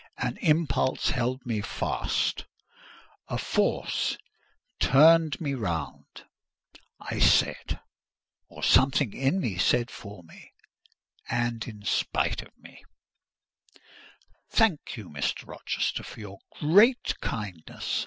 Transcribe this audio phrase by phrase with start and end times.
[0.17, 4.17] An impulse held me fast—a force
[4.79, 6.25] turned me round.
[6.99, 10.53] I said—or something in me said for me,
[11.29, 12.83] and in spite of me—
[14.49, 15.45] "Thank you, Mr.
[15.49, 17.99] Rochester, for your great kindness.